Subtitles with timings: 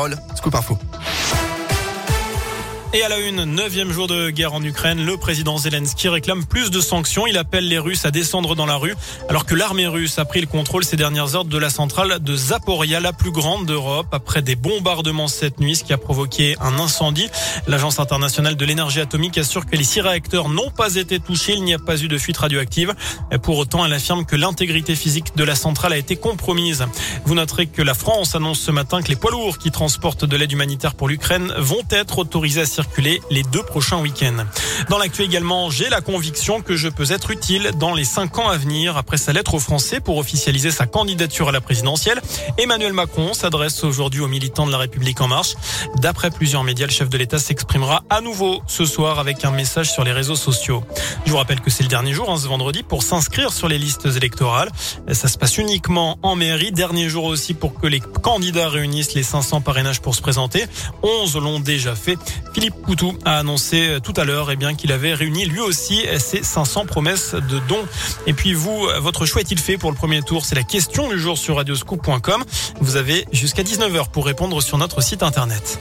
[0.00, 0.16] parole.
[0.34, 1.09] Scoop Info.
[2.92, 6.72] Et à la une, neuvième jour de guerre en Ukraine, le président Zelensky réclame plus
[6.72, 7.24] de sanctions.
[7.28, 8.96] Il appelle les Russes à descendre dans la rue,
[9.28, 12.34] alors que l'armée russe a pris le contrôle ces dernières heures de la centrale de
[12.34, 16.80] Zaporia, la plus grande d'Europe, après des bombardements cette nuit, ce qui a provoqué un
[16.80, 17.28] incendie.
[17.68, 21.52] L'Agence internationale de l'énergie atomique assure que les six réacteurs n'ont pas été touchés.
[21.52, 22.96] Il n'y a pas eu de fuite radioactive.
[23.44, 26.84] Pour autant, elle affirme que l'intégrité physique de la centrale a été compromise.
[27.24, 30.36] Vous noterez que la France annonce ce matin que les poids lourds qui transportent de
[30.36, 34.46] l'aide humanitaire pour l'Ukraine vont être autorisés à circuler les deux prochains week-ends.
[34.88, 38.48] Dans l'actu également, j'ai la conviction que je peux être utile dans les cinq ans
[38.48, 38.96] à venir.
[38.96, 42.22] Après sa lettre aux Français pour officialiser sa candidature à la présidentielle,
[42.56, 45.56] Emmanuel Macron s'adresse aujourd'hui aux militants de la République en marche.
[45.96, 49.92] D'après plusieurs médias, le chef de l'État s'exprimera à nouveau ce soir avec un message
[49.92, 50.82] sur les réseaux sociaux.
[51.26, 53.76] Je vous rappelle que c'est le dernier jour, hein, ce vendredi, pour s'inscrire sur les
[53.76, 54.70] listes électorales.
[55.12, 56.72] Ça se passe uniquement en mairie.
[56.72, 60.64] Dernier jour aussi pour que les candidats réunissent les 500 parrainages pour se présenter.
[61.02, 62.16] 11 l'ont déjà fait.
[62.54, 66.04] Philippe Philippe a annoncé euh, tout à l'heure eh bien qu'il avait réuni lui aussi
[66.18, 67.84] ses 500 promesses de dons.
[68.26, 70.44] Et puis vous, votre choix est-il fait pour le premier tour?
[70.44, 72.44] C'est la question du jour sur radioscoop.com.
[72.80, 75.78] Vous avez jusqu'à 19h pour répondre sur notre site internet.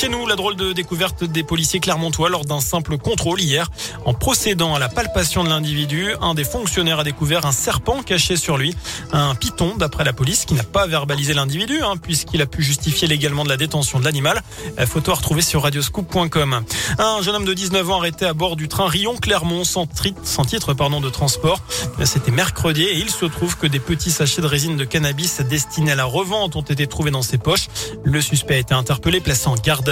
[0.00, 3.70] Chez nous, la drôle de découverte des policiers clermontois lors d'un simple contrôle hier.
[4.06, 8.36] En procédant à la palpation de l'individu, un des fonctionnaires a découvert un serpent caché
[8.36, 8.74] sur lui.
[9.12, 13.08] Un python, d'après la police, qui n'a pas verbalisé l'individu, hein, puisqu'il a pu justifier
[13.08, 14.42] légalement de la détention de l'animal.
[14.86, 16.62] Photo à retrouver sur radioscoop.com.
[16.98, 19.86] Un jeune homme de 19 ans arrêté à bord du train Rion-Clermont sans,
[20.22, 21.60] sans, titre de transport.
[22.04, 25.92] C'était mercredi et il se trouve que des petits sachets de résine de cannabis destinés
[25.92, 27.66] à la revente ont été trouvés dans ses poches.
[28.02, 29.89] Le suspect a été interpellé, placé en garde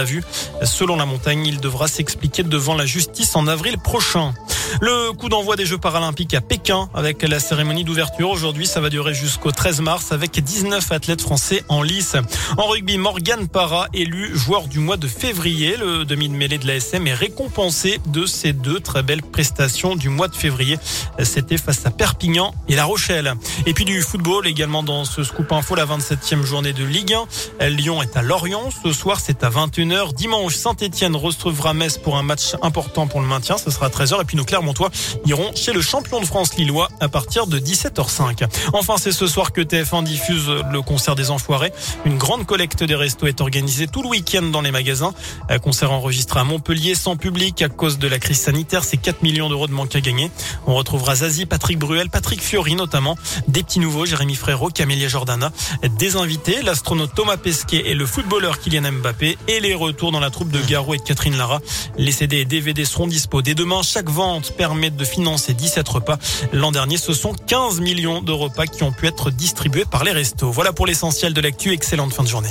[0.62, 4.34] Selon la montagne, il devra s'expliquer devant la justice en avril prochain.
[4.80, 8.30] Le coup d'envoi des Jeux paralympiques à Pékin avec la cérémonie d'ouverture.
[8.30, 12.16] Aujourd'hui, ça va durer jusqu'au 13 mars avec 19 athlètes français en lice.
[12.56, 15.76] En rugby, Morgan Parra, élu joueur du mois de février.
[15.76, 20.08] Le demi de mêlée de l'ASM est récompensé de ces deux très belles prestations du
[20.08, 20.78] mois de février.
[21.22, 23.34] C'était face à Perpignan et La Rochelle.
[23.66, 27.16] Et puis du football également dans ce scoop info, la 27e journée de Ligue
[27.60, 27.68] 1.
[27.68, 28.70] Lyon est à Lorient.
[28.84, 30.14] Ce soir, c'est à 21h.
[30.14, 33.58] Dimanche, Saint-Etienne retrouvera Metz pour un match important pour le maintien.
[33.58, 34.22] Ce sera à 13h.
[34.22, 34.90] Et puis nous, Clermontois
[35.24, 38.44] iront chez le champion de France lillois à partir de 17h05.
[38.72, 41.72] Enfin, c'est ce soir que TF1 diffuse le concert des Enfoirés.
[42.04, 45.14] Une grande collecte des restos est organisée tout le week-end dans les magasins.
[45.48, 48.82] Un concert enregistré à Montpellier sans public à cause de la crise sanitaire.
[48.82, 50.28] C'est 4 millions d'euros de manque à gagner.
[50.66, 53.16] On retrouvera Zazie, Patrick Bruel, Patrick Fiori notamment,
[53.46, 55.52] des petits nouveaux, Jérémy Frérot, Camélia Jordana,
[55.98, 60.30] des invités, l'astronaute Thomas Pesquet et le footballeur Kylian Mbappé et les retours dans la
[60.30, 61.60] troupe de Garou et de Catherine Lara.
[61.96, 63.82] Les CD et DVD seront dispo dès demain.
[63.82, 66.18] Chaque vente permettent de financer 17 repas.
[66.52, 70.12] L'an dernier, ce sont 15 millions de repas qui ont pu être distribués par les
[70.12, 70.50] restos.
[70.50, 71.72] Voilà pour l'essentiel de l'actu.
[71.72, 72.48] Excellente fin de journée.